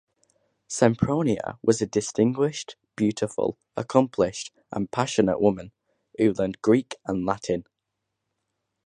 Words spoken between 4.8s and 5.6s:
passionate